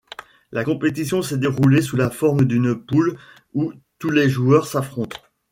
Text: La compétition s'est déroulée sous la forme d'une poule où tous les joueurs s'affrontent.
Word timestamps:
La 0.51 0.63
compétition 0.63 1.21
s'est 1.21 1.37
déroulée 1.37 1.83
sous 1.83 1.95
la 1.95 2.09
forme 2.09 2.45
d'une 2.45 2.73
poule 2.75 3.19
où 3.53 3.71
tous 3.99 4.09
les 4.09 4.31
joueurs 4.31 4.65
s'affrontent. 4.65 5.21